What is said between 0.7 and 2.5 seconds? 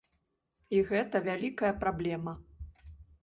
І гэта вялікая праблема.